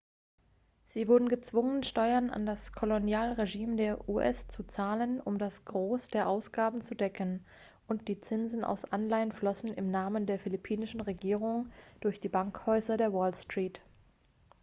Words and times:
sie 0.87 1.07
wurden 1.07 1.29
gezwungen 1.29 1.83
steuern 1.83 2.31
an 2.31 2.47
das 2.47 2.71
kolonialregime 2.73 3.75
der 3.75 4.09
u.s. 4.09 4.47
zu 4.47 4.63
zahlen 4.63 5.19
um 5.21 5.37
das 5.37 5.63
gros 5.63 6.07
der 6.07 6.27
ausgaben 6.27 6.81
zu 6.81 6.95
decken 6.95 7.45
und 7.87 8.07
die 8.07 8.19
zinsen 8.19 8.63
aus 8.63 8.83
anleihen 8.83 9.31
flossen 9.31 9.69
im 9.69 9.91
namen 9.91 10.25
der 10.25 10.39
philippinischen 10.39 11.01
regierung 11.01 11.69
durch 11.99 12.19
die 12.19 12.29
bankhäuser 12.29 12.97
der 12.97 13.13
wall 13.13 13.35
street 13.35 13.79